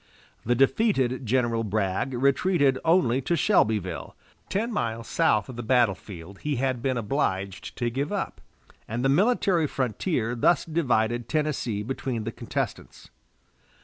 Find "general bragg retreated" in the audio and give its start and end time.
1.27-2.79